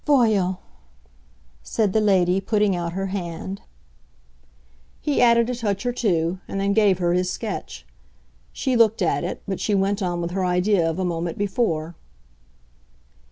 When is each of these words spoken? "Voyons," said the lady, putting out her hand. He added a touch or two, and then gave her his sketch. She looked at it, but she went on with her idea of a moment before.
"Voyons," 0.03 0.55
said 1.61 1.93
the 1.93 2.01
lady, 2.01 2.41
putting 2.41 2.75
out 2.75 2.93
her 2.93 3.05
hand. 3.13 3.61
He 4.99 5.21
added 5.21 5.47
a 5.47 5.53
touch 5.53 5.85
or 5.85 5.93
two, 5.93 6.39
and 6.47 6.59
then 6.59 6.73
gave 6.73 6.97
her 6.97 7.13
his 7.13 7.29
sketch. 7.29 7.85
She 8.51 8.75
looked 8.75 9.03
at 9.03 9.23
it, 9.23 9.43
but 9.47 9.59
she 9.59 9.75
went 9.75 10.01
on 10.01 10.19
with 10.19 10.31
her 10.31 10.43
idea 10.43 10.89
of 10.89 10.97
a 10.97 11.05
moment 11.05 11.37
before. 11.37 11.93